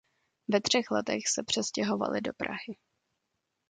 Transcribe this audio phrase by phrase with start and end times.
[0.47, 2.77] Ve třech letech se přestěhovali do Prahy.